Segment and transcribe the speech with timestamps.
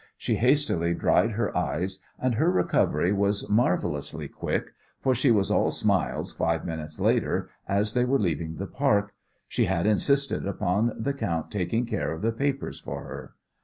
[0.17, 5.69] She hastily dried her eyes, and her recovery was marvellously quick, for she was all
[5.69, 9.13] smiles five minutes later as they were leaving the park.
[9.47, 13.35] She had insisted upon the count taking care of the papers for her.